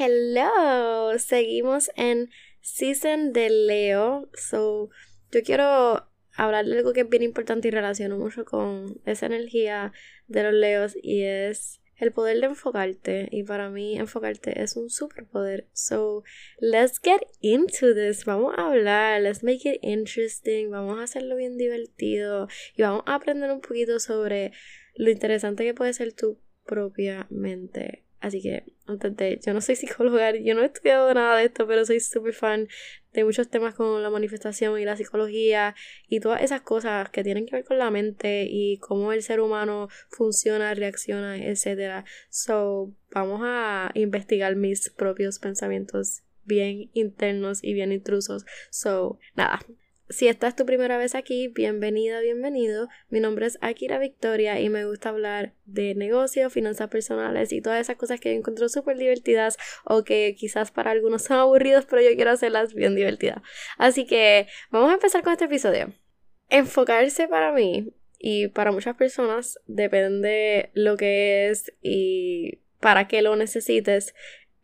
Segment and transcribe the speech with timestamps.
[0.00, 4.30] Hello, seguimos en Season de Leo.
[4.32, 4.90] So,
[5.32, 9.92] yo quiero hablar de algo que es bien importante y relaciono mucho con esa energía
[10.28, 13.28] de los Leos y es el poder de enfocarte.
[13.32, 15.66] Y para mí, enfocarte es un superpoder.
[15.72, 16.22] So,
[16.60, 18.24] let's get into this.
[18.24, 20.70] Vamos a hablar, let's make it interesting.
[20.70, 22.46] Vamos a hacerlo bien divertido
[22.76, 24.52] y vamos a aprender un poquito sobre
[24.94, 28.04] lo interesante que puede ser tu propia mente.
[28.20, 28.64] Así que,
[29.44, 32.68] yo no soy psicóloga, yo no he estudiado nada de esto, pero soy súper fan
[33.12, 35.74] de muchos temas como la manifestación y la psicología
[36.08, 39.40] y todas esas cosas que tienen que ver con la mente y cómo el ser
[39.40, 42.04] humano funciona, reacciona, etc.
[42.28, 48.44] So, vamos a investigar mis propios pensamientos bien internos y bien intrusos.
[48.70, 49.60] So, nada,
[50.10, 52.88] si esta es tu primera vez aquí, bienvenida, bienvenido.
[53.10, 57.80] Mi nombre es Akira Victoria y me gusta hablar de negocios, finanzas personales y todas
[57.80, 62.02] esas cosas que yo encuentro súper divertidas o que quizás para algunos son aburridos, pero
[62.02, 63.42] yo quiero hacerlas bien divertidas.
[63.76, 65.92] Así que vamos a empezar con este episodio.
[66.48, 73.36] Enfocarse para mí y para muchas personas depende lo que es y para qué lo
[73.36, 74.14] necesites.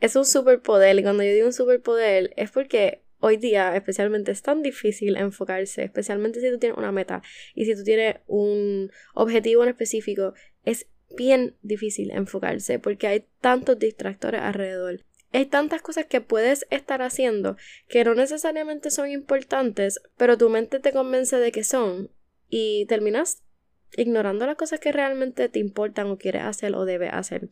[0.01, 4.43] Es un superpoder y cuando yo digo un superpoder es porque hoy día especialmente es
[4.43, 7.23] tan difícil enfocarse, especialmente si tú tienes una meta
[7.55, 10.35] y si tú tienes un objetivo en específico,
[10.67, 15.01] es bien difícil enfocarse porque hay tantos distractores alrededor.
[15.33, 17.57] Hay tantas cosas que puedes estar haciendo
[17.89, 22.11] que no necesariamente son importantes, pero tu mente te convence de que son
[22.51, 23.43] y terminas
[23.97, 27.49] ignorando las cosas que realmente te importan o quieres hacer o debes hacer.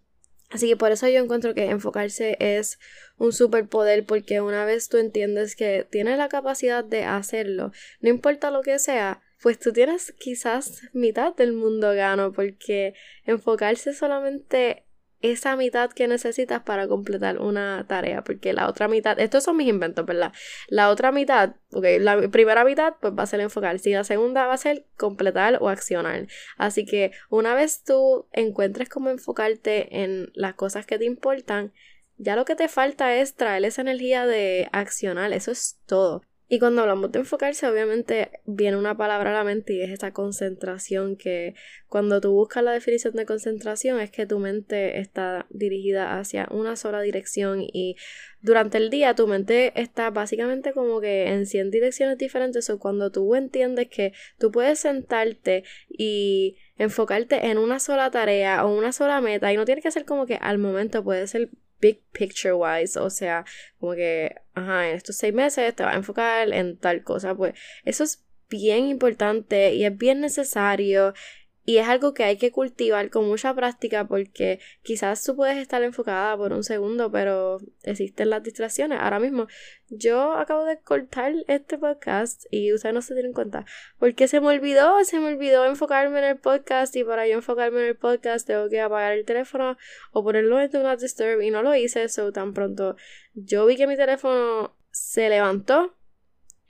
[0.53, 2.79] Así que por eso yo encuentro que enfocarse es
[3.17, 8.51] un superpoder porque una vez tú entiendes que tienes la capacidad de hacerlo, no importa
[8.51, 14.85] lo que sea, pues tú tienes quizás mitad del mundo gano porque enfocarse solamente
[15.23, 19.69] esa mitad que necesitas para completar una tarea, porque la otra mitad, estos son mis
[19.69, 20.33] inventos, ¿verdad?
[20.69, 24.47] La otra mitad, ok, la primera mitad pues va a ser enfocar, si la segunda
[24.47, 26.27] va a ser completar o accionar.
[26.57, 31.73] Así que una vez tú encuentres cómo enfocarte en las cosas que te importan,
[32.19, 36.23] ya lo que te falta es traer esa energía de accionar, eso es todo.
[36.53, 40.13] Y cuando hablamos de enfocarse, obviamente viene una palabra a la mente y es esa
[40.13, 41.55] concentración que
[41.89, 46.77] cuando tú buscas la definición de concentración es que tu mente está dirigida hacia una
[46.77, 47.97] sola dirección y
[48.43, 52.69] durante el día tu mente está básicamente como que en 100 direcciones diferentes.
[52.69, 58.77] O cuando tú entiendes que tú puedes sentarte y enfocarte en una sola tarea o
[58.77, 61.49] una sola meta y no tiene que ser como que al momento puede ser
[61.83, 63.45] big picture wise, o sea,
[63.79, 67.55] como que, ajá, en estos seis meses te vas a enfocar en tal cosa, pues
[67.85, 71.15] eso es bien importante y es bien necesario
[71.65, 75.83] y es algo que hay que cultivar con mucha práctica porque quizás tú puedes estar
[75.83, 78.99] enfocada por un segundo, pero existen las distracciones.
[79.01, 79.47] Ahora mismo,
[79.89, 83.65] yo acabo de cortar este podcast y ustedes no se tienen cuenta
[83.99, 87.81] porque se me olvidó, se me olvidó enfocarme en el podcast y para yo enfocarme
[87.81, 89.77] en el podcast tengo que apagar el teléfono
[90.13, 92.97] o ponerlo en Do Not Disturb y no lo hice, eso tan pronto
[93.35, 95.95] yo vi que mi teléfono se levantó,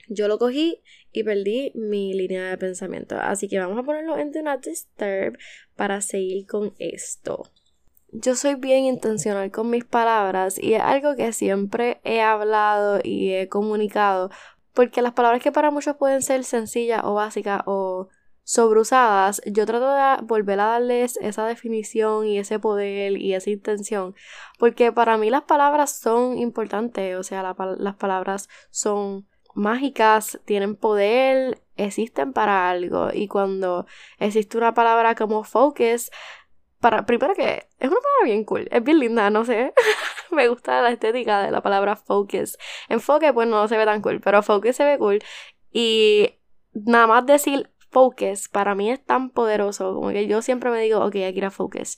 [0.07, 0.81] yo lo cogí
[1.13, 3.15] y perdí mi línea de pensamiento.
[3.17, 5.37] Así que vamos a ponerlo en Do Not Disturb
[5.75, 7.43] para seguir con esto.
[8.11, 13.33] Yo soy bien intencional con mis palabras y es algo que siempre he hablado y
[13.33, 14.29] he comunicado
[14.73, 18.09] porque las palabras que para muchos pueden ser sencillas o básicas o
[18.43, 24.15] sobreusadas, yo trato de volver a darles esa definición y ese poder y esa intención,
[24.59, 31.61] porque para mí las palabras son importantes, o sea, las palabras son mágicas, tienen poder,
[31.75, 33.09] existen para algo.
[33.13, 33.85] Y cuando
[34.19, 36.11] existe una palabra como focus,
[36.79, 39.73] para, primero que es una palabra bien cool, es bien linda, no sé.
[40.31, 42.57] Me gusta la estética de la palabra focus.
[42.89, 45.19] Enfoque, pues no se ve tan cool, pero focus se ve cool.
[45.71, 46.35] Y
[46.73, 50.99] nada más decir focus para mí es tan poderoso, como que yo siempre me digo,
[50.99, 51.97] ok, aquí era focus.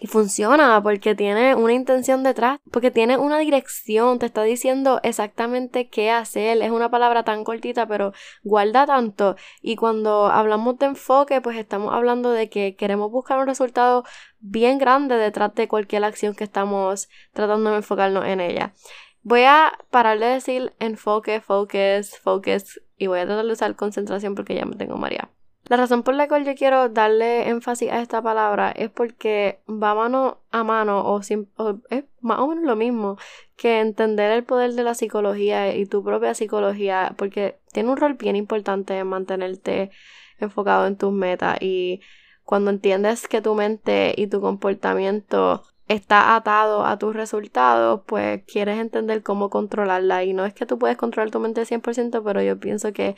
[0.00, 5.88] Y funciona porque tiene una intención detrás, porque tiene una dirección, te está diciendo exactamente
[5.88, 6.62] qué hacer.
[6.62, 8.12] Es una palabra tan cortita, pero
[8.44, 9.34] guarda tanto.
[9.60, 14.04] Y cuando hablamos de enfoque, pues estamos hablando de que queremos buscar un resultado
[14.38, 18.74] bien grande detrás de cualquier acción que estamos tratando de enfocarnos en ella.
[19.22, 24.36] Voy a parar de decir enfoque, focus, focus y voy a tratar de usar concentración
[24.36, 25.28] porque ya me tengo María.
[25.68, 29.94] La razón por la cual yo quiero darle énfasis a esta palabra es porque va
[29.94, 33.18] mano a mano o, es más o menos lo mismo
[33.56, 38.14] que entender el poder de la psicología y tu propia psicología porque tiene un rol
[38.14, 39.90] bien importante en mantenerte
[40.38, 42.00] enfocado en tus metas y
[42.44, 48.78] cuando entiendes que tu mente y tu comportamiento está atado a tus resultados, pues quieres
[48.78, 50.24] entender cómo controlarla.
[50.24, 53.16] Y no es que tú puedes controlar tu mente 100%, pero yo pienso que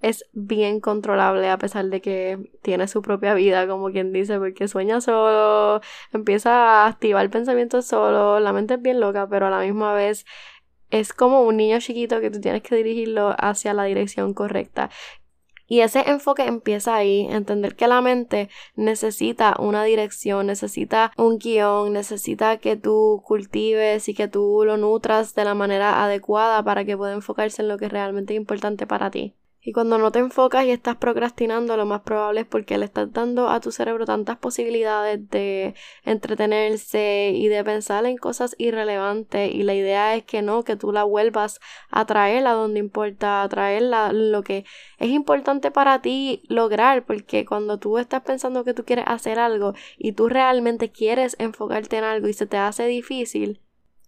[0.00, 4.68] es bien controlable a pesar de que tiene su propia vida, como quien dice, porque
[4.68, 5.80] sueña solo,
[6.12, 10.24] empieza a activar pensamientos solo, la mente es bien loca, pero a la misma vez
[10.90, 14.90] es como un niño chiquito que tú tienes que dirigirlo hacia la dirección correcta.
[15.66, 21.92] Y ese enfoque empieza ahí, entender que la mente necesita una dirección, necesita un guion,
[21.92, 26.96] necesita que tú cultives y que tú lo nutras de la manera adecuada para que
[26.96, 29.36] pueda enfocarse en lo que es realmente importante para ti.
[29.62, 33.12] Y cuando no te enfocas y estás procrastinando, lo más probable es porque le estás
[33.12, 35.74] dando a tu cerebro tantas posibilidades de
[36.04, 39.54] entretenerse y de pensar en cosas irrelevantes.
[39.54, 41.60] Y la idea es que no, que tú la vuelvas
[41.90, 44.64] a traerla donde importa, a traerla lo que
[44.98, 47.04] es importante para ti lograr.
[47.04, 51.98] Porque cuando tú estás pensando que tú quieres hacer algo y tú realmente quieres enfocarte
[51.98, 53.60] en algo y se te hace difícil,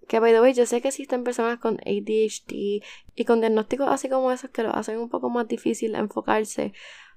[0.08, 2.82] que, by the way, yo sé que existen personas con ADHD
[3.14, 6.72] y con diagnósticos así como esos que lo hacen un poco más difícil enfocarse.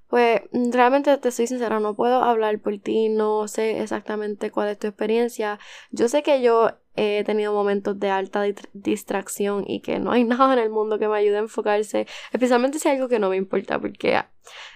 [0.07, 4.77] Pues realmente te soy sincera, no puedo hablar por ti, no sé exactamente cuál es
[4.77, 5.59] tu experiencia.
[5.91, 8.43] Yo sé que yo he tenido momentos de alta
[8.73, 12.79] distracción y que no hay nada en el mundo que me ayude a enfocarse, especialmente
[12.79, 14.21] si hay algo que no me importa, porque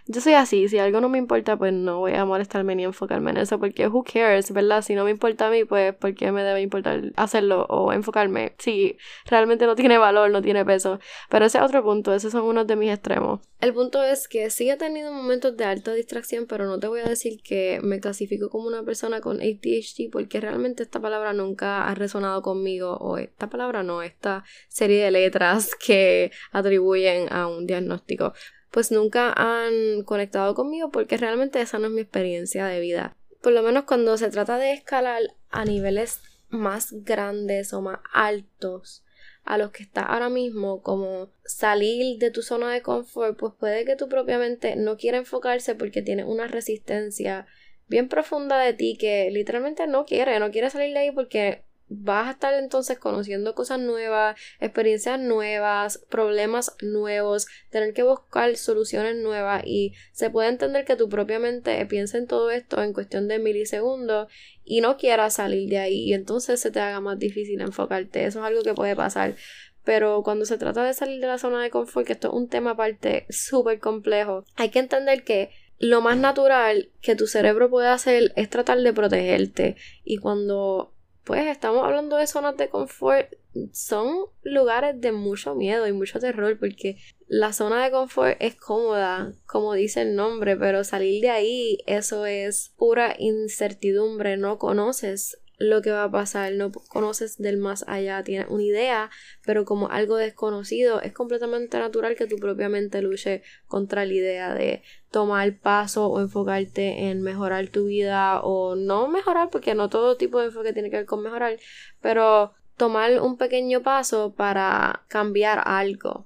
[0.05, 3.31] yo soy así, si algo no me importa, pues no voy a molestarme ni enfocarme
[3.31, 4.81] en eso, porque who cares, ¿verdad?
[4.81, 8.55] Si no me importa a mí, pues ¿por qué me debe importar hacerlo o enfocarme?
[8.57, 10.99] Si realmente no tiene valor, no tiene peso.
[11.29, 13.41] Pero ese es otro punto, esos son unos de mis extremos.
[13.61, 17.01] El punto es que sí he tenido momentos de alta distracción, pero no te voy
[17.01, 21.87] a decir que me clasifico como una persona con ADHD, porque realmente esta palabra nunca
[21.87, 27.67] ha resonado conmigo, o esta palabra no, esta serie de letras que atribuyen a un
[27.67, 28.33] diagnóstico
[28.71, 33.15] pues nunca han conectado conmigo porque realmente esa no es mi experiencia de vida.
[33.41, 39.03] Por lo menos cuando se trata de escalar a niveles más grandes o más altos
[39.43, 43.85] a los que estás ahora mismo, como salir de tu zona de confort, pues puede
[43.85, 47.47] que tú propiamente no quiera enfocarse porque tienes una resistencia
[47.87, 52.27] bien profunda de ti que literalmente no quiere, no quiere salir de ahí porque vas
[52.27, 59.63] a estar entonces conociendo cosas nuevas, experiencias nuevas, problemas nuevos, tener que buscar soluciones nuevas
[59.65, 63.39] y se puede entender que tu propia mente piensa en todo esto en cuestión de
[63.39, 64.31] milisegundos
[64.63, 68.25] y no quiera salir de ahí y entonces se te haga más difícil enfocarte.
[68.25, 69.35] Eso es algo que puede pasar.
[69.83, 72.47] Pero cuando se trata de salir de la zona de confort, que esto es un
[72.47, 75.49] tema aparte súper complejo, hay que entender que
[75.79, 79.77] lo más natural que tu cerebro puede hacer es tratar de protegerte.
[80.03, 80.93] Y cuando
[81.29, 83.31] pues estamos hablando de zonas de confort,
[83.71, 86.97] son lugares de mucho miedo y mucho terror porque
[87.27, 92.25] la zona de confort es cómoda, como dice el nombre, pero salir de ahí, eso
[92.25, 98.23] es pura incertidumbre, no conoces lo que va a pasar, no conoces del más allá,
[98.23, 99.09] tienes una idea,
[99.45, 104.53] pero como algo desconocido, es completamente natural que tu propia mente luche contra la idea
[104.53, 110.15] de tomar paso o enfocarte en mejorar tu vida o no mejorar, porque no todo
[110.15, 111.57] tipo de enfoque tiene que ver con mejorar,
[112.01, 116.25] pero tomar un pequeño paso para cambiar algo.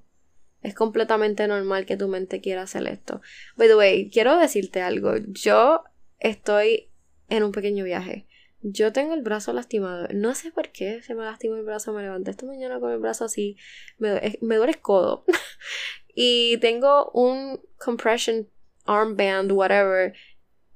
[0.61, 3.19] Es completamente normal que tu mente quiera hacer esto.
[3.57, 5.15] By the way, quiero decirte algo.
[5.27, 5.83] Yo
[6.19, 6.89] estoy
[7.29, 8.27] en un pequeño viaje.
[8.65, 10.07] Yo tengo el brazo lastimado.
[10.13, 11.91] No sé por qué se me lastimó el brazo.
[11.91, 13.57] Me levanté esta mañana con el brazo así.
[13.97, 15.25] Me, me duele el codo.
[16.15, 18.47] y tengo un compression
[18.85, 20.13] armband, whatever.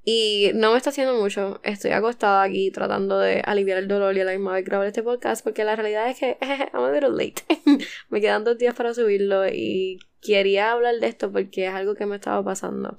[0.03, 1.61] Y no me está haciendo mucho.
[1.63, 5.01] Estoy acostada aquí tratando de aliviar el dolor y a la misma vez grabar este
[5.01, 5.41] podcast.
[5.41, 7.43] Porque la realidad es que I'm a little late.
[8.09, 9.47] me quedan dos días para subirlo.
[9.47, 12.97] Y quería hablar de esto porque es algo que me estaba pasando.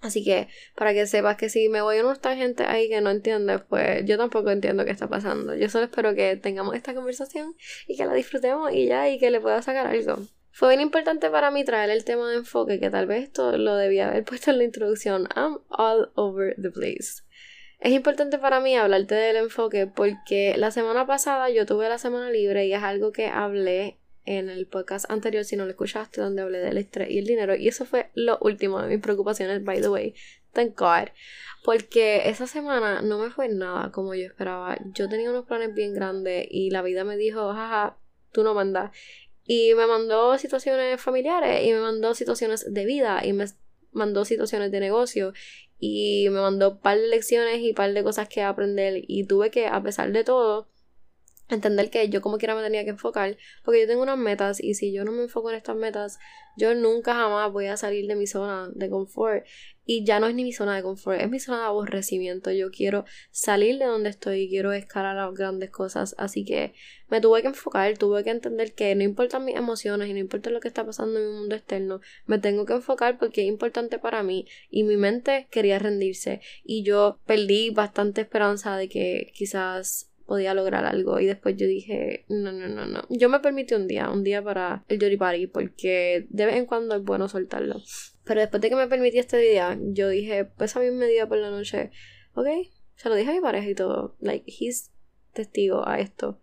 [0.00, 3.10] Así que para que sepas que si me voy a unos tangentes ahí que no
[3.10, 5.54] entiendes, pues yo tampoco entiendo qué está pasando.
[5.56, 9.30] Yo solo espero que tengamos esta conversación y que la disfrutemos y ya, y que
[9.30, 10.18] le pueda sacar algo.
[10.52, 13.76] Fue bien importante para mí traer el tema de enfoque, que tal vez esto lo
[13.76, 15.28] debía haber puesto en la introducción.
[15.36, 17.22] I'm all over the place.
[17.80, 22.28] Es importante para mí hablarte del enfoque porque la semana pasada yo tuve la semana
[22.30, 23.97] libre y es algo que hablé
[24.28, 27.56] en el podcast anterior, si no lo escuchaste, donde hablé del estrés y el dinero.
[27.56, 30.14] Y eso fue lo último de mis preocupaciones, by the way.
[30.52, 31.08] Thank God.
[31.64, 34.76] Porque esa semana no me fue nada como yo esperaba.
[34.92, 37.96] Yo tenía unos planes bien grandes y la vida me dijo, jaja,
[38.30, 38.94] tú no mandas.
[39.46, 43.46] Y me mandó situaciones familiares y me mandó situaciones de vida y me
[43.92, 45.32] mandó situaciones de negocio
[45.78, 49.24] y me mandó un par de lecciones y un par de cosas que aprender y
[49.24, 50.68] tuve que, a pesar de todo,
[51.48, 54.74] entender que yo como quiera me tenía que enfocar, porque yo tengo unas metas y
[54.74, 56.18] si yo no me enfoco en estas metas,
[56.56, 59.44] yo nunca jamás voy a salir de mi zona de confort.
[59.84, 62.70] Y ya no es ni mi zona de confort, es mi zona de aborrecimiento, yo
[62.70, 66.74] quiero salir de donde estoy y quiero escalar las grandes cosas, así que
[67.08, 70.50] me tuve que enfocar, tuve que entender que no importan mis emociones y no importa
[70.50, 73.98] lo que está pasando en mi mundo externo, me tengo que enfocar porque es importante
[73.98, 74.46] para mí.
[74.68, 76.40] Y mi mente quería rendirse.
[76.64, 81.18] Y yo perdí bastante esperanza de que quizás podía lograr algo.
[81.18, 83.02] Y después yo dije, no, no, no, no.
[83.08, 86.66] Yo me permití un día, un día para el Jory Party, porque de vez en
[86.66, 87.80] cuando es bueno soltarlo.
[88.24, 91.26] Pero después de que me permití este día, yo dije, pues a mí me día
[91.26, 91.90] por la noche,
[92.34, 92.46] ok,
[92.94, 94.16] se lo dije a mi pareja y todo.
[94.20, 94.92] Like, he's
[95.32, 96.40] testigo a esto.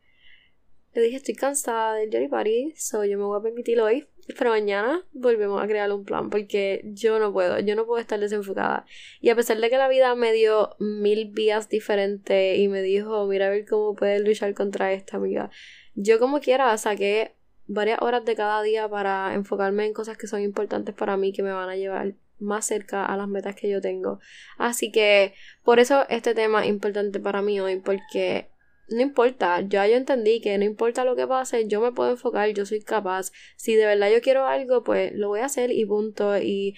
[0.96, 4.50] Le dije, estoy cansada del Jory Party, so yo me voy a permitir hoy pero
[4.50, 8.86] mañana volvemos a crear un plan porque yo no puedo, yo no puedo estar desenfocada.
[9.22, 13.28] Y a pesar de que la vida me dio mil vías diferentes y me dijo,
[13.28, 15.52] mira a ver cómo puedes luchar contra esta amiga,
[15.94, 17.36] yo como quiera saqué
[17.68, 21.44] varias horas de cada día para enfocarme en cosas que son importantes para mí, que
[21.44, 24.20] me van a llevar más cerca a las metas que yo tengo.
[24.58, 25.34] Así que
[25.64, 28.50] por eso este tema es importante para mí hoy, porque
[28.88, 32.50] no importa, ya yo entendí que no importa lo que pase, yo me puedo enfocar,
[32.50, 33.32] yo soy capaz.
[33.56, 36.38] Si de verdad yo quiero algo, pues lo voy a hacer y punto.
[36.38, 36.76] Y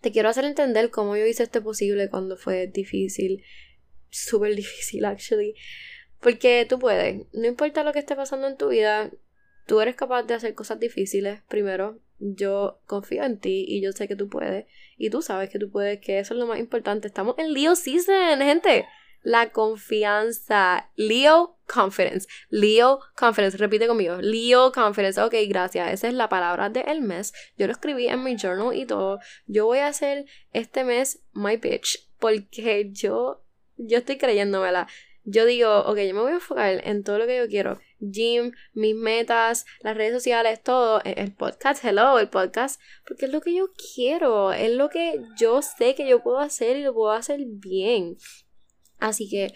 [0.00, 3.42] te quiero hacer entender cómo yo hice este posible cuando fue difícil.
[4.10, 5.54] Súper difícil, actually.
[6.20, 9.10] Porque tú puedes, no importa lo que esté pasando en tu vida,
[9.66, 11.42] tú eres capaz de hacer cosas difíciles.
[11.48, 14.66] Primero, yo confío en ti y yo sé que tú puedes.
[14.96, 17.08] Y tú sabes que tú puedes, que eso es lo más importante.
[17.08, 18.86] Estamos en Leo Season, gente
[19.22, 20.90] la confianza.
[20.96, 22.26] Leo Confidence.
[22.48, 23.56] Leo Confidence.
[23.58, 24.16] Repite conmigo.
[24.20, 25.20] Leo Confidence.
[25.20, 25.92] Ok, gracias.
[25.92, 27.32] Esa es la palabra del mes.
[27.56, 29.18] Yo lo escribí en mi journal y todo.
[29.46, 32.08] Yo voy a hacer este mes my bitch.
[32.18, 33.44] Porque yo,
[33.76, 34.88] yo estoy creyéndomela.
[35.30, 37.78] Yo digo, ok, yo me voy a enfocar en todo lo que yo quiero.
[38.00, 41.02] Gym, mis metas, las redes sociales, todo.
[41.04, 42.80] El podcast, hello, el podcast.
[43.06, 44.54] Porque es lo que yo quiero.
[44.54, 48.16] Es lo que yo sé que yo puedo hacer y lo puedo hacer bien.
[48.98, 49.52] Así que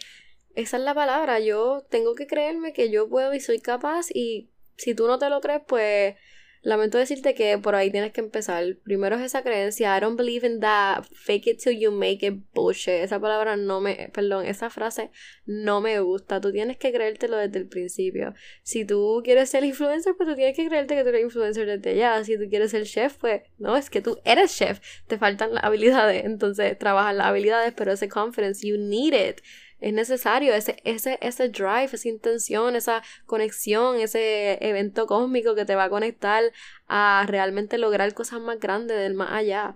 [0.54, 1.40] esa es la palabra.
[1.40, 5.28] Yo tengo que creerme que yo puedo y soy capaz y si tú no te
[5.30, 6.16] lo crees, pues
[6.62, 8.64] lamento decirte que por ahí tienes que empezar.
[8.84, 12.34] Primero es esa creencia, I don't believe in that, fake it till you make it
[12.54, 13.02] bullshit.
[13.02, 15.10] Esa palabra no me, perdón, esa frase
[15.44, 16.40] no me gusta.
[16.40, 18.34] Tú tienes que creértelo desde el principio.
[18.62, 21.96] Si tú quieres ser influencer, pues tú tienes que creerte que tú eres influencer desde
[21.96, 22.22] ya.
[22.24, 24.80] Si tú quieres ser chef, pues no, es que tú eres chef.
[25.08, 29.40] Te faltan las habilidades, entonces trabajas las habilidades, pero ese confidence, you need it
[29.82, 35.74] es necesario ese, ese, ese drive, esa intención, esa conexión, ese evento cósmico que te
[35.74, 36.44] va a conectar
[36.86, 39.74] a realmente lograr cosas más grandes del más allá.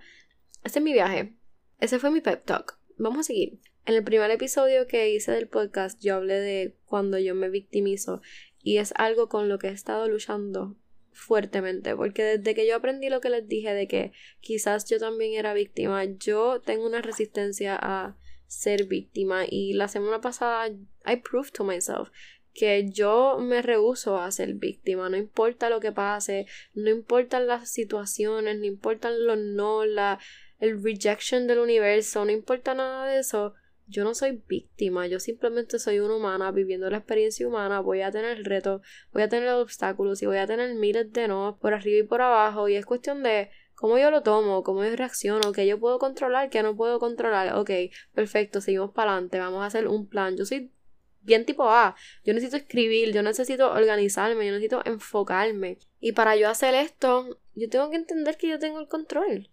[0.62, 1.34] Ese es mi viaje.
[1.80, 2.78] Ese fue mi pep talk.
[2.96, 3.58] Vamos a seguir.
[3.84, 8.22] En el primer episodio que hice del podcast yo hablé de cuando yo me victimizo
[8.62, 10.76] y es algo con lo que he estado luchando
[11.10, 15.32] fuertemente porque desde que yo aprendí lo que les dije de que quizás yo también
[15.32, 19.44] era víctima yo tengo una resistencia a ser víctima.
[19.48, 22.10] Y la semana pasada I proved to myself
[22.56, 27.68] que yo me rehuso a ser víctima, no importa lo que pase, no importan las
[27.68, 30.18] situaciones, no importan los no, la,
[30.58, 33.52] el rejection del universo, no importa nada de eso,
[33.88, 38.10] yo no soy víctima, yo simplemente soy una humana viviendo la experiencia humana, voy a
[38.10, 42.00] tener retos, voy a tener obstáculos y voy a tener miles de no por arriba
[42.00, 42.68] y por abajo.
[42.68, 46.50] Y es cuestión de cómo yo lo tomo, cómo yo reacciono, qué yo puedo controlar,
[46.50, 47.54] qué no puedo controlar.
[47.54, 47.70] Ok,
[48.12, 50.36] perfecto, seguimos para adelante, vamos a hacer un plan.
[50.36, 50.72] Yo soy
[51.20, 55.78] bien tipo A, yo necesito escribir, yo necesito organizarme, yo necesito enfocarme.
[56.00, 59.50] Y para yo hacer esto, yo tengo que entender que yo tengo el control.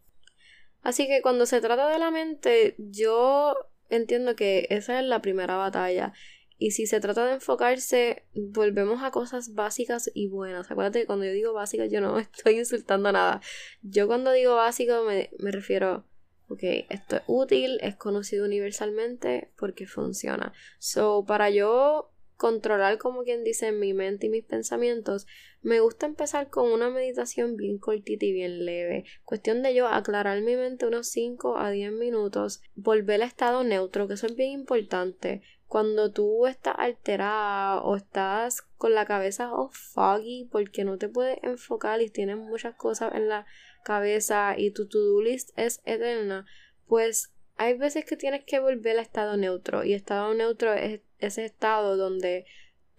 [0.81, 3.55] Así que cuando se trata de la mente, yo
[3.89, 6.13] entiendo que esa es la primera batalla.
[6.57, 10.69] Y si se trata de enfocarse, volvemos a cosas básicas y buenas.
[10.71, 13.41] Acuérdate que cuando yo digo básicas, yo no estoy insultando nada.
[13.81, 16.05] Yo cuando digo básico me, me refiero,
[16.47, 20.53] ok, esto es útil, es conocido universalmente porque funciona.
[20.79, 25.27] So, para yo controlar, como quien dice, mi mente y mis pensamientos,
[25.61, 29.05] me gusta empezar con una meditación bien cortita y bien leve.
[29.23, 34.07] Cuestión de yo aclarar mi mente unos 5 a 10 minutos, volver a estado neutro,
[34.07, 35.41] que eso es bien importante
[35.73, 41.99] cuando tú estás alterada o estás con la cabeza foggy porque no te puedes enfocar
[41.99, 43.47] y tienes muchas cosas en la
[43.83, 46.45] cabeza y tu to-do list es eterna,
[46.85, 51.43] pues hay veces que tienes que volver a estado neutro y estado neutro es ese
[51.43, 52.45] estado donde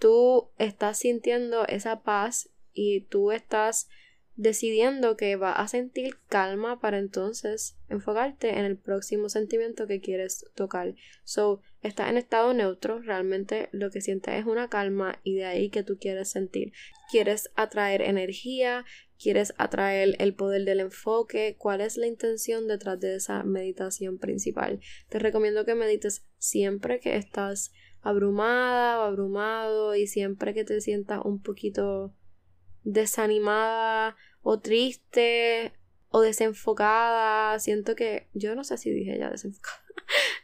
[0.00, 3.88] tú estás sintiendo esa paz y tú estás
[4.34, 10.44] decidiendo que va a sentir calma para entonces enfocarte en el próximo sentimiento que quieres
[10.56, 10.96] tocar.
[11.22, 15.68] So, estás en estado neutro, realmente lo que sientes es una calma y de ahí
[15.68, 16.72] que tú quieres sentir.
[17.10, 18.86] Quieres atraer energía,
[19.22, 24.80] quieres atraer el poder del enfoque, cuál es la intención detrás de esa meditación principal.
[25.10, 31.20] Te recomiendo que medites siempre que estás abrumada o abrumado y siempre que te sientas
[31.22, 32.14] un poquito
[32.82, 35.74] desanimada o triste
[36.08, 37.58] o desenfocada.
[37.58, 39.84] Siento que yo no sé si dije ya desenfocada.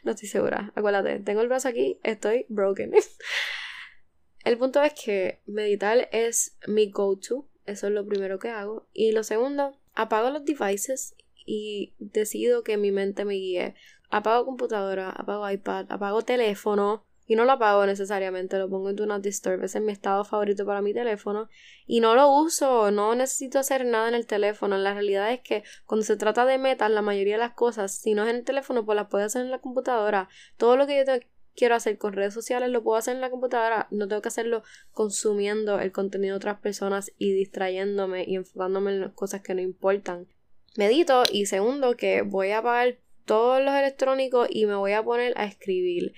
[0.03, 0.71] no estoy segura.
[0.75, 2.93] Acuérdate, tengo el brazo aquí, estoy broken.
[4.45, 7.47] el punto es que meditar es mi go-to.
[7.65, 8.87] Eso es lo primero que hago.
[8.93, 11.15] Y lo segundo, apago los devices
[11.45, 13.75] y decido que mi mente me guíe.
[14.09, 19.05] Apago computadora, apago iPad, apago teléfono y no lo apago necesariamente, lo pongo en Do
[19.05, 21.47] Not Disturb, ese es mi estado favorito para mi teléfono
[21.87, 25.63] y no lo uso, no necesito hacer nada en el teléfono, la realidad es que
[25.85, 28.43] cuando se trata de metas, la mayoría de las cosas, si no es en el
[28.43, 31.13] teléfono, pues las puedo hacer en la computadora, todo lo que yo
[31.55, 34.63] quiero hacer con redes sociales lo puedo hacer en la computadora, no tengo que hacerlo
[34.91, 39.61] consumiendo el contenido de otras personas y distrayéndome y enfocándome en las cosas que no
[39.61, 40.27] importan.
[40.75, 45.31] Medito y segundo que voy a apagar todos los electrónicos y me voy a poner
[45.37, 46.13] a escribir.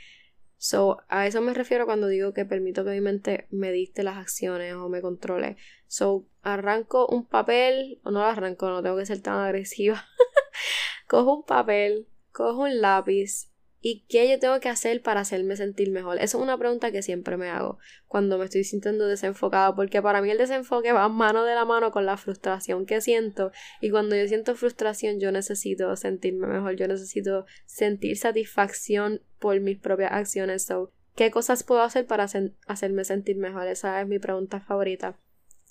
[0.63, 4.15] So, a eso me refiero cuando digo que permito que mi mente me dicte las
[4.15, 5.57] acciones o me controle.
[5.87, 10.05] So, arranco un papel, o no lo arranco, no tengo que ser tan agresiva.
[11.09, 13.51] cojo un papel, cojo un lápiz
[13.85, 16.15] ¿Y qué yo tengo que hacer para hacerme sentir mejor?
[16.15, 20.21] Esa es una pregunta que siempre me hago cuando me estoy sintiendo desenfocada, porque para
[20.21, 23.51] mí el desenfoque va mano de la mano con la frustración que siento.
[23.81, 29.77] Y cuando yo siento frustración, yo necesito sentirme mejor, yo necesito sentir satisfacción por mis
[29.79, 30.63] propias acciones.
[30.63, 32.25] So, ¿Qué cosas puedo hacer para
[32.67, 33.67] hacerme sentir mejor?
[33.67, 35.19] Esa es mi pregunta favorita.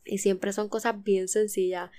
[0.04, 1.90] Y siempre son cosas bien sencillas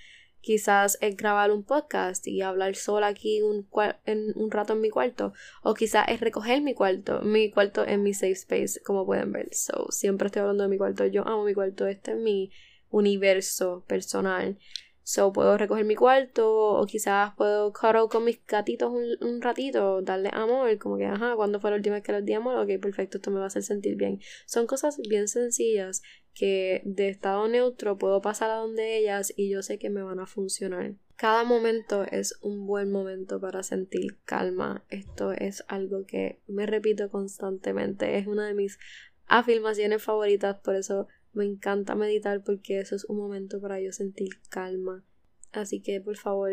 [0.43, 3.67] quizás es grabar un podcast y hablar sola aquí un,
[4.05, 5.33] en un rato en mi cuarto
[5.63, 9.49] o quizás es recoger mi cuarto mi cuarto en mi safe space como pueden ver.
[9.53, 11.05] So siempre estoy hablando de mi cuarto.
[11.05, 11.87] Yo amo mi cuarto.
[11.87, 12.51] Este es mi
[12.89, 14.57] universo personal
[15.03, 20.29] So puedo recoger mi cuarto o quizás puedo cuddle con mis gatitos un, ratito, darle
[20.31, 22.55] amor, como que, ajá, ¿cuándo fue la última vez que les di amor?
[22.55, 24.21] Ok, perfecto, esto me va a hacer sentir bien.
[24.45, 26.01] Son cosas bien sencillas
[26.33, 30.19] que de estado neutro puedo pasar a donde ellas y yo sé que me van
[30.19, 30.93] a funcionar.
[31.15, 34.83] Cada momento es un buen momento para sentir calma.
[34.89, 38.17] Esto es algo que me repito constantemente.
[38.17, 38.79] Es una de mis
[39.27, 44.39] afirmaciones favoritas, por eso me encanta meditar porque eso es un momento para yo sentir
[44.49, 45.03] calma.
[45.51, 46.51] Así que por favor,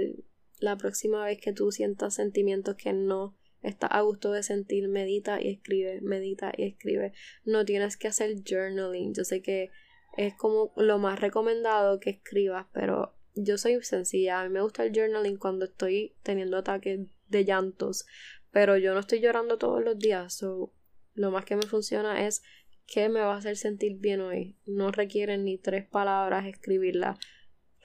[0.58, 5.40] la próxima vez que tú sientas sentimientos que no estás a gusto de sentir, medita
[5.40, 7.12] y escribe, medita y escribe.
[7.44, 9.14] No tienes que hacer journaling.
[9.14, 9.70] Yo sé que
[10.16, 14.40] es como lo más recomendado que escribas, pero yo soy sencilla.
[14.40, 18.06] A mí me gusta el journaling cuando estoy teniendo ataques de llantos,
[18.50, 20.34] pero yo no estoy llorando todos los días.
[20.34, 20.72] So,
[21.14, 22.42] lo más que me funciona es
[22.90, 24.56] ¿Qué me va a hacer sentir bien hoy?
[24.66, 27.16] No requieren ni tres palabras escribirla.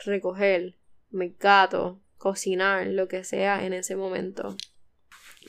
[0.04, 0.80] Recoger,
[1.12, 4.58] me gato, cocinar, lo que sea en ese momento.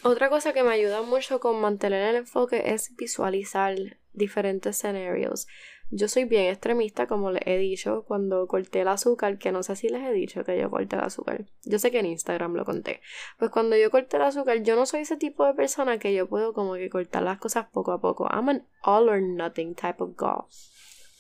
[0.03, 3.75] Otra cosa que me ayuda mucho con mantener el enfoque es visualizar
[4.13, 5.47] diferentes escenarios.
[5.91, 9.77] Yo soy bien extremista, como les he dicho, cuando corté el azúcar, que no sé
[9.77, 11.45] si les he dicho que yo corté el azúcar.
[11.63, 13.01] Yo sé que en Instagram lo conté.
[13.39, 16.29] Pues cuando yo corté el azúcar, yo no soy ese tipo de persona que yo
[16.29, 18.29] puedo como que cortar las cosas poco a poco.
[18.29, 20.47] I'm an all or nothing type of girl.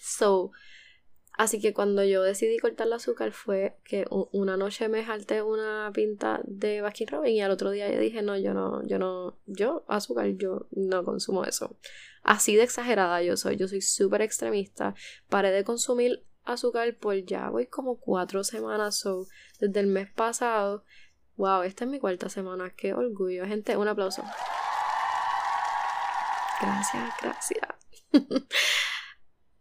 [0.01, 0.51] So,
[1.37, 5.91] Así que cuando yo decidí cortar el azúcar fue que una noche me jalté una
[5.93, 9.39] pinta de Baskin Robin y al otro día yo dije, no, yo no, yo no,
[9.45, 11.77] yo azúcar, yo no consumo eso.
[12.23, 14.95] Así de exagerada yo soy, yo soy súper extremista.
[15.29, 19.27] Paré de consumir azúcar por ya voy como cuatro semanas, so,
[19.61, 20.85] desde el mes pasado.
[21.37, 23.45] Wow, esta es mi cuarta semana, qué orgullo.
[23.45, 24.23] Gente, un aplauso.
[26.63, 27.69] Gracias, gracias.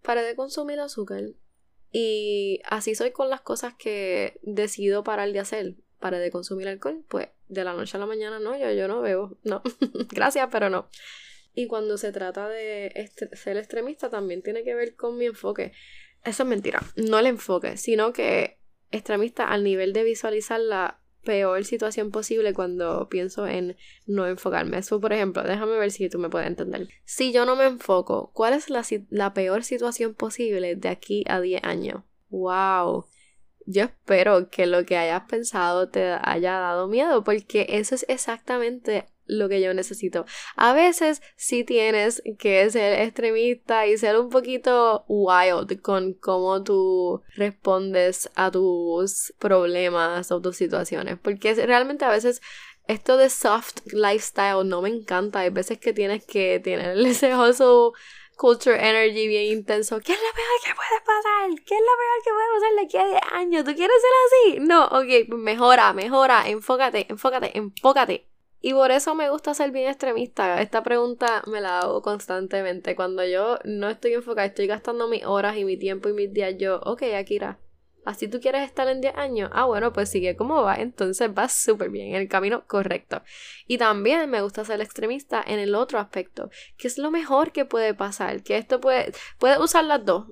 [0.02, 1.22] Paré de consumir azúcar
[1.98, 5.76] y así soy con las cosas que decido parar de hacer.
[5.98, 9.00] Para de consumir alcohol, pues de la noche a la mañana no, yo, yo no
[9.00, 9.64] bebo, no.
[10.12, 10.90] Gracias, pero no.
[11.54, 15.72] Y cuando se trata de ser extremista, también tiene que ver con mi enfoque.
[16.26, 16.82] Eso es mentira.
[16.98, 18.60] No el enfoque, sino que
[18.92, 24.78] extremista al nivel de visualizar la peor situación posible cuando pienso en no enfocarme.
[24.78, 26.88] Eso, por ejemplo, déjame ver si tú me puedes entender.
[27.04, 31.64] Si yo no me enfoco, ¿cuál es la, peor situación posible de aquí a 10
[31.66, 32.04] años?
[32.30, 33.08] ¡Wow!
[33.66, 39.06] Yo espero que lo que hayas pensado te haya dado miedo, porque eso es exactamente
[39.26, 40.26] lo que yo necesito.
[40.56, 47.22] A veces sí tienes que ser extremista y ser un poquito wild con cómo tú
[47.36, 51.18] respondes a tus problemas o tus situaciones.
[51.22, 52.42] Porque realmente a veces
[52.88, 55.40] esto de soft lifestyle no me encanta.
[55.40, 57.92] Hay veces que tienes que tener ese hustle
[58.36, 60.00] culture energy bien intenso.
[60.00, 61.50] ¿Qué es lo peor que puede pasar?
[61.66, 63.64] ¿Qué es lo peor que puede pasar de aquí a 10 años?
[63.64, 64.60] ¿Tú quieres ser así?
[64.60, 68.35] No, ok, mejora, mejora, enfócate, enfócate, enfócate.
[68.65, 70.60] Y por eso me gusta ser bien extremista.
[70.60, 72.95] Esta pregunta me la hago constantemente.
[72.95, 76.56] Cuando yo no estoy enfocada, estoy gastando mis horas y mi tiempo y mis días,
[76.58, 77.60] yo, ok, Akira,
[78.06, 79.51] así tú quieres estar en 10 años.
[79.54, 80.78] Ah, bueno, pues sigue como va.
[80.78, 83.21] Entonces vas súper bien, en el camino correcto.
[83.67, 87.65] Y también me gusta ser extremista en el otro aspecto, que es lo mejor que
[87.65, 88.41] puede pasar.
[88.41, 90.32] Que esto puede, puedes usar las dos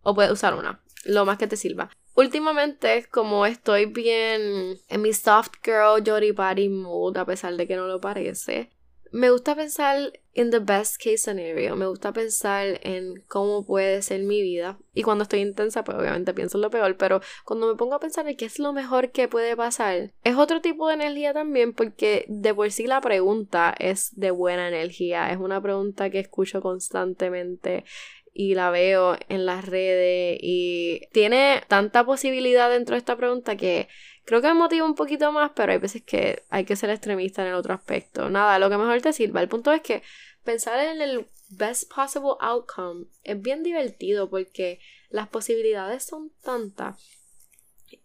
[0.00, 1.90] o puedes usar una, lo más que te sirva.
[2.14, 7.76] Últimamente, como estoy bien en mi soft girl, Jody body mood, a pesar de que
[7.76, 8.70] no lo parece,
[9.14, 11.76] me gusta pensar en the best case scenario.
[11.76, 14.76] Me gusta pensar en cómo puede ser mi vida.
[14.92, 16.96] Y cuando estoy intensa, pues obviamente pienso en lo peor.
[16.96, 20.36] Pero cuando me pongo a pensar en qué es lo mejor que puede pasar, es
[20.36, 21.72] otro tipo de energía también.
[21.74, 25.30] Porque de por sí la pregunta es de buena energía.
[25.30, 27.84] Es una pregunta que escucho constantemente
[28.34, 33.88] y la veo en las redes y tiene tanta posibilidad dentro de esta pregunta que
[34.24, 37.42] creo que me motiva un poquito más, pero hay veces que hay que ser extremista
[37.42, 38.28] en el otro aspecto.
[38.28, 39.40] Nada, lo que mejor te sirva.
[39.40, 40.02] El punto es que
[40.42, 46.96] pensar en el best possible outcome es bien divertido porque las posibilidades son tantas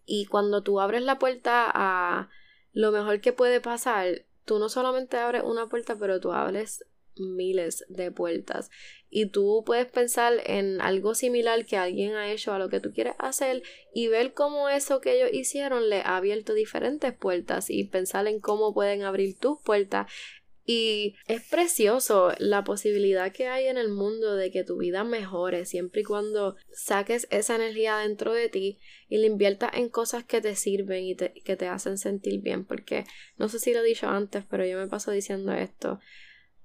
[0.06, 2.30] y cuando tú abres la puerta a
[2.72, 6.84] lo mejor que puede pasar, tú no solamente abres una puerta, pero tú abres
[7.16, 8.70] miles de puertas
[9.10, 12.92] y tú puedes pensar en algo similar que alguien ha hecho a lo que tú
[12.92, 17.84] quieres hacer y ver cómo eso que ellos hicieron le ha abierto diferentes puertas y
[17.84, 20.06] pensar en cómo pueden abrir tus puertas
[20.64, 25.64] y es precioso la posibilidad que hay en el mundo de que tu vida mejore
[25.64, 30.40] siempre y cuando saques esa energía dentro de ti y la inviertas en cosas que
[30.40, 32.64] te sirven y que te hacen sentir bien.
[32.64, 33.04] Porque
[33.36, 35.98] no sé si lo he dicho antes, pero yo me paso diciendo esto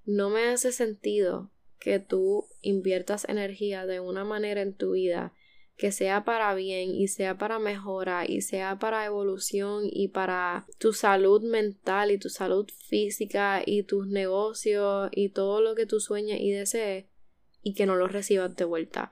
[0.06, 1.52] no me hace sentido
[1.86, 5.34] que tú inviertas energía de una manera en tu vida
[5.78, 10.94] que sea para bien y sea para mejora y sea para evolución y para tu
[10.94, 16.42] salud mental y tu salud física y tus negocios y todo lo que tú sueñes
[16.42, 17.06] y desees
[17.62, 19.12] y que no lo recibas de vuelta.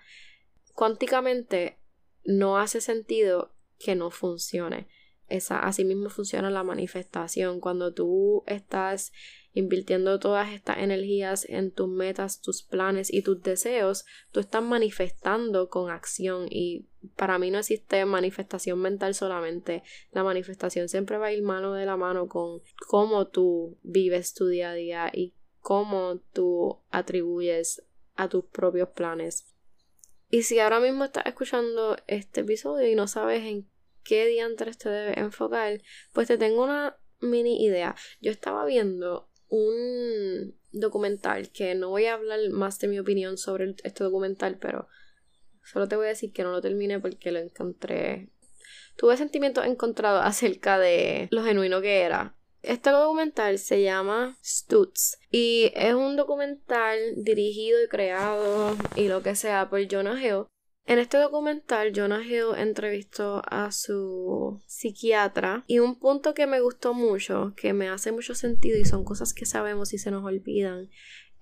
[0.73, 1.77] Cuánticamente
[2.23, 4.87] no hace sentido que no funcione.
[5.27, 7.59] Esa, así mismo funciona la manifestación.
[7.59, 9.11] Cuando tú estás
[9.53, 15.69] invirtiendo todas estas energías en tus metas, tus planes y tus deseos, tú estás manifestando
[15.69, 16.85] con acción y
[17.15, 19.83] para mí no existe manifestación mental solamente.
[20.11, 24.47] La manifestación siempre va a ir mano de la mano con cómo tú vives tu
[24.47, 27.83] día a día y cómo tú atribuyes
[28.15, 29.45] a tus propios planes.
[30.29, 33.67] Y si ahora mismo estás escuchando este episodio y no sabes en
[34.03, 37.95] qué diantres te debes enfocar, pues te tengo una mini idea.
[38.19, 43.75] Yo estaba viendo un documental que no voy a hablar más de mi opinión sobre
[43.83, 44.87] este documental, pero
[45.63, 48.29] solo te voy a decir que no lo terminé porque lo encontré.
[48.97, 52.35] Tuve sentimientos encontrados acerca de lo genuino que era.
[52.63, 59.35] Este documental se llama Stutz y es un documental dirigido y creado y lo que
[59.35, 60.45] sea por Jonah Hill
[60.85, 66.93] en este documental, Jonah Hill entrevistó a su psiquiatra y un punto que me gustó
[66.93, 70.89] mucho, que me hace mucho sentido y son cosas que sabemos y se nos olvidan,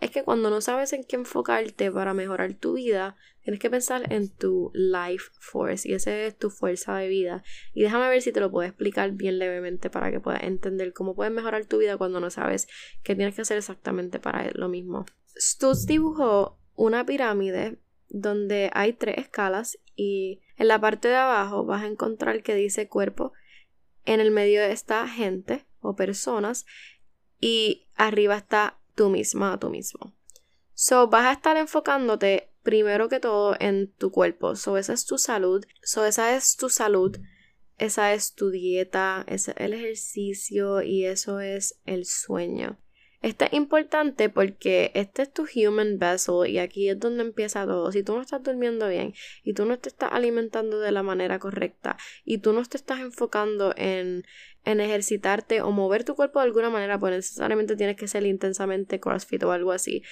[0.02, 4.12] es que cuando no sabes en qué enfocarte para mejorar tu vida, tienes que pensar
[4.12, 7.44] en tu life force y esa es tu fuerza de vida.
[7.74, 11.16] Y déjame ver si te lo puedo explicar bien levemente para que puedas entender cómo
[11.16, 12.68] puedes mejorar tu vida cuando no sabes
[13.04, 15.06] qué tienes que hacer exactamente para lo mismo.
[15.38, 17.78] Stutz dibujó una pirámide
[18.12, 22.88] donde hay tres escalas y en la parte de abajo vas a encontrar que dice
[22.88, 23.34] cuerpo,
[24.06, 26.66] en el medio está gente o personas
[27.40, 30.14] y arriba está tú misma o tú mismo.
[30.74, 34.56] So vas a estar enfocándote primero que todo en tu cuerpo.
[34.56, 35.66] So esa es tu salud.
[35.84, 37.18] So esa es tu salud.
[37.78, 42.78] Esa es tu dieta, ese es el ejercicio y eso es el sueño.
[43.22, 47.92] Esto es importante porque este es tu human vessel y aquí es donde empieza todo.
[47.92, 51.38] Si tú no estás durmiendo bien y tú no te estás alimentando de la manera
[51.38, 54.24] correcta y tú no te estás enfocando en,
[54.66, 59.00] en ejercitarte o mover tu cuerpo de alguna manera, pues necesariamente tienes que ser intensamente
[59.00, 60.04] CrossFit o algo así.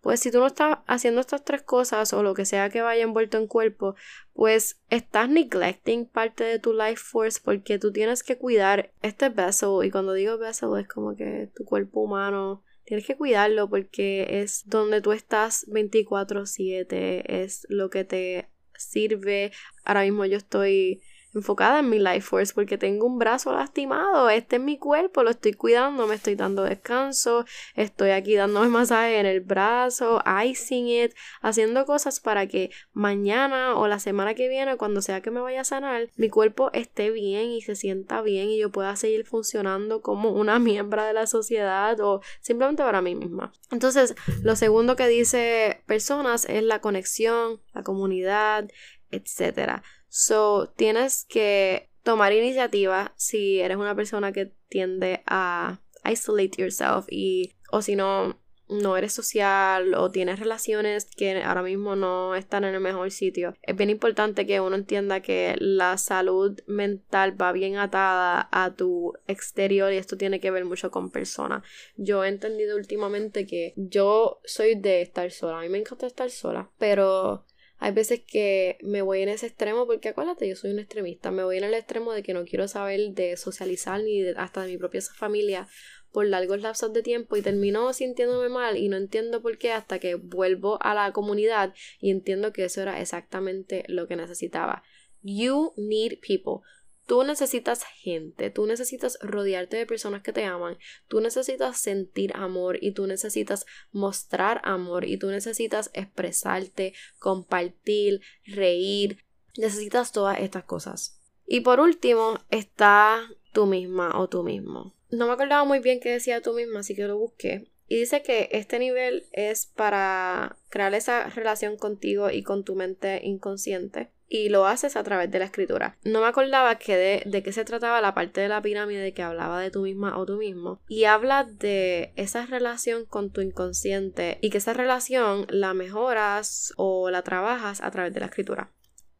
[0.00, 3.02] pues si tú no estás haciendo estas tres cosas o lo que sea que vaya
[3.02, 3.96] envuelto en cuerpo,
[4.32, 9.84] pues estás neglecting parte de tu life force porque tú tienes que cuidar este vessel
[9.84, 14.62] y cuando digo vessel es como que tu cuerpo humano tienes que cuidarlo porque es
[14.66, 19.52] donde tú estás 24/7, es lo que te sirve.
[19.84, 21.02] Ahora mismo yo estoy
[21.34, 25.30] enfocada en mi life force porque tengo un brazo lastimado, este es mi cuerpo, lo
[25.30, 31.12] estoy cuidando, me estoy dando descanso, estoy aquí dándome masaje en el brazo, icing it,
[31.40, 35.62] haciendo cosas para que mañana o la semana que viene, cuando sea que me vaya
[35.62, 40.00] a sanar, mi cuerpo esté bien y se sienta bien y yo pueda seguir funcionando
[40.02, 43.52] como una miembro de la sociedad o simplemente para mí misma.
[43.70, 48.68] Entonces, lo segundo que dice personas es la conexión, la comunidad,
[49.10, 49.82] etcétera.
[50.20, 57.52] So, tienes que tomar iniciativa si eres una persona que tiende a isolate yourself y
[57.70, 58.36] o si no
[58.68, 63.54] no eres social o tienes relaciones que ahora mismo no están en el mejor sitio.
[63.62, 69.12] Es bien importante que uno entienda que la salud mental va bien atada a tu
[69.28, 71.62] exterior y esto tiene que ver mucho con personas.
[71.96, 75.60] Yo he entendido últimamente que yo soy de estar sola.
[75.60, 77.46] A mí me encanta estar sola, pero
[77.78, 81.30] hay veces que me voy en ese extremo porque acuérdate, yo soy un extremista.
[81.30, 84.72] Me voy en el extremo de que no quiero saber de socializar ni hasta de
[84.72, 85.68] mi propia familia
[86.10, 90.00] por largos lapsos de tiempo y termino sintiéndome mal y no entiendo por qué hasta
[90.00, 94.82] que vuelvo a la comunidad y entiendo que eso era exactamente lo que necesitaba.
[95.22, 96.62] You need people.
[97.08, 100.76] Tú necesitas gente, tú necesitas rodearte de personas que te aman,
[101.08, 109.24] tú necesitas sentir amor y tú necesitas mostrar amor y tú necesitas expresarte, compartir, reír,
[109.56, 111.18] necesitas todas estas cosas.
[111.46, 114.94] Y por último está tú misma o tú mismo.
[115.08, 117.72] No me acordaba muy bien qué decía tú misma, así que lo busqué.
[117.86, 123.22] Y dice que este nivel es para crear esa relación contigo y con tu mente
[123.24, 125.96] inconsciente y lo haces a través de la escritura.
[126.04, 129.22] No me acordaba que de, de qué se trataba la parte de la pirámide que
[129.22, 130.80] hablaba de tú misma o tú mismo.
[130.86, 137.10] Y habla de esa relación con tu inconsciente y que esa relación la mejoras o
[137.10, 138.72] la trabajas a través de la escritura.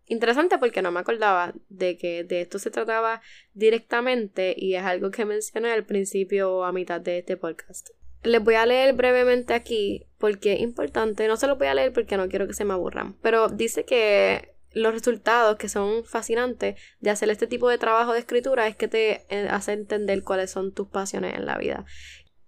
[0.09, 3.21] Interesante porque no me acordaba de que de esto se trataba
[3.53, 7.90] directamente y es algo que mencioné al principio o a mitad de este podcast.
[8.23, 11.92] Les voy a leer brevemente aquí porque es importante, no se lo voy a leer
[11.92, 16.81] porque no quiero que se me aburran, pero dice que los resultados que son fascinantes
[17.01, 20.51] de hacer este tipo de trabajo de escritura es que te eh, hace entender cuáles
[20.51, 21.85] son tus pasiones en la vida.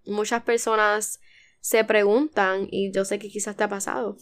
[0.06, 1.20] Muchas personas
[1.60, 4.16] se preguntan, y yo sé que quizás te ha pasado,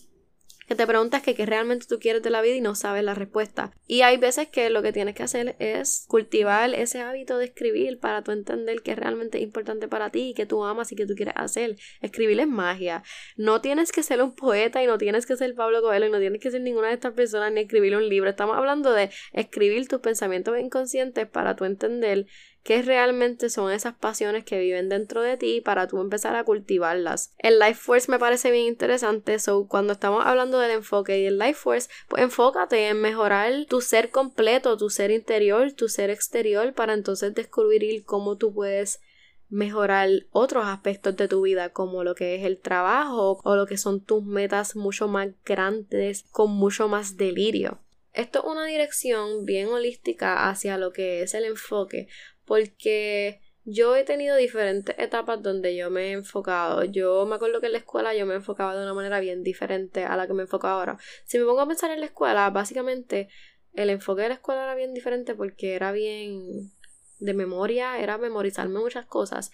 [0.68, 3.72] que te preguntas que realmente tú quieres de la vida y no sabes la respuesta.
[3.86, 7.98] Y hay veces que lo que tienes que hacer es cultivar ese hábito de escribir
[7.98, 11.14] para tú entender qué es realmente importante para ti, que tú amas y que tú
[11.14, 11.76] quieres hacer.
[12.02, 13.02] Escribir es magia.
[13.36, 16.20] No tienes que ser un poeta y no tienes que ser Pablo Coelho y no
[16.20, 18.28] tienes que ser ninguna de estas personas ni escribir un libro.
[18.28, 22.26] Estamos hablando de escribir tus pensamientos inconscientes para tú entender
[22.62, 27.32] qué realmente son esas pasiones que viven dentro de ti para tú empezar a cultivarlas.
[27.38, 31.38] El Life Force me parece bien interesante, so cuando estamos hablando del enfoque y el
[31.38, 36.74] Life Force, pues enfócate en mejorar tu ser completo, tu ser interior, tu ser exterior
[36.74, 39.00] para entonces descubrir cómo tú puedes
[39.48, 43.78] mejorar otros aspectos de tu vida como lo que es el trabajo o lo que
[43.78, 47.80] son tus metas mucho más grandes con mucho más delirio.
[48.12, 52.08] Esto es una dirección bien holística hacia lo que es el enfoque,
[52.48, 56.84] porque yo he tenido diferentes etapas donde yo me he enfocado.
[56.84, 60.04] Yo me acuerdo que en la escuela yo me enfocaba de una manera bien diferente
[60.04, 60.98] a la que me enfoco ahora.
[61.26, 63.28] Si me pongo a pensar en la escuela, básicamente
[63.74, 66.72] el enfoque de la escuela era bien diferente porque era bien
[67.18, 69.50] de memoria, era memorizarme muchas cosas.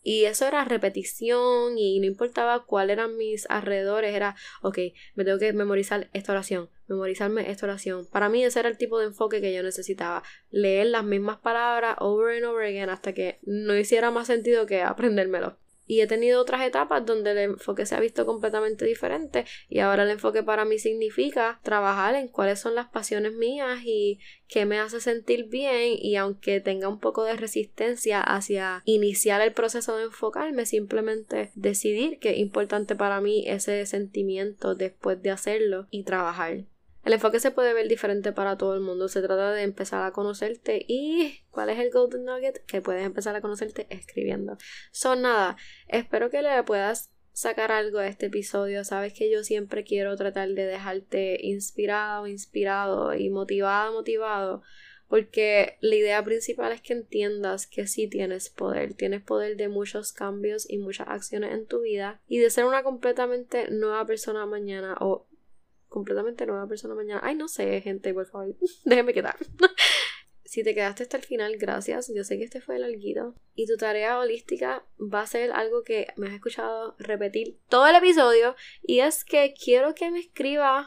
[0.00, 4.78] Y eso era repetición y no importaba cuáles eran mis alrededores, era, ok,
[5.16, 8.06] me tengo que memorizar esta oración, memorizarme esta oración.
[8.10, 11.96] Para mí ese era el tipo de enfoque que yo necesitaba, leer las mismas palabras
[12.00, 15.58] over and over again hasta que no hiciera más sentido que aprendérmelo.
[15.88, 20.02] Y he tenido otras etapas donde el enfoque se ha visto completamente diferente y ahora
[20.02, 24.18] el enfoque para mí significa trabajar en cuáles son las pasiones mías y
[24.48, 29.52] qué me hace sentir bien y aunque tenga un poco de resistencia hacia iniciar el
[29.52, 35.86] proceso de enfocarme, simplemente decidir que es importante para mí ese sentimiento después de hacerlo
[35.90, 36.64] y trabajar.
[37.06, 39.06] El enfoque se puede ver diferente para todo el mundo.
[39.06, 42.64] Se trata de empezar a conocerte y ¿cuál es el golden nugget?
[42.66, 44.58] Que puedes empezar a conocerte escribiendo.
[44.90, 48.82] Son nada, espero que le puedas sacar algo a este episodio.
[48.82, 54.62] Sabes que yo siempre quiero tratar de dejarte inspirado, inspirado y motivado, motivado
[55.06, 60.12] Porque la idea principal es que entiendas que sí tienes poder, tienes poder de muchos
[60.12, 64.96] cambios y muchas acciones en tu vida y de ser una completamente nueva persona mañana
[64.98, 65.28] o
[65.96, 67.22] completamente nueva persona mañana.
[67.24, 68.54] Ay, no sé, gente, por favor,
[68.84, 69.34] déjeme quedar.
[70.44, 72.12] si te quedaste hasta el final, gracias.
[72.14, 73.34] Yo sé que este fue el alguido.
[73.54, 77.96] Y tu tarea holística va a ser algo que me has escuchado repetir todo el
[77.96, 78.56] episodio.
[78.82, 80.86] Y es que quiero que me escribas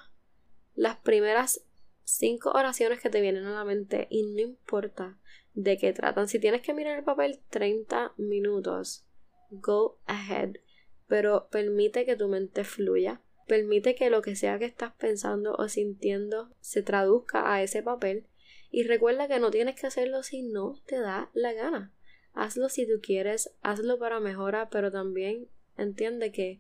[0.75, 1.65] las primeras
[2.03, 5.17] cinco oraciones que te vienen a la mente y no importa
[5.55, 6.27] de qué tratan.
[6.27, 9.07] Si tienes que mirar el papel 30 minutos,
[9.49, 10.57] go ahead.
[11.07, 13.23] Pero permite que tu mente fluya.
[13.49, 18.27] Permite que lo que sea que estás pensando o sintiendo se traduzca a ese papel.
[18.69, 21.91] Y recuerda que no tienes que hacerlo si no te da la gana.
[22.35, 26.59] Hazlo si tú quieres, hazlo para mejorar, pero también entiende que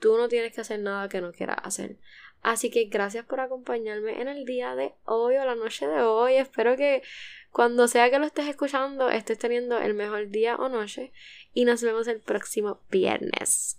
[0.00, 1.96] tú no tienes que hacer nada que no quieras hacer.
[2.42, 6.34] Así que gracias por acompañarme en el día de hoy o la noche de hoy.
[6.34, 7.02] Espero que
[7.50, 11.10] cuando sea que lo estés escuchando estés teniendo el mejor día o noche
[11.54, 13.78] y nos vemos el próximo viernes.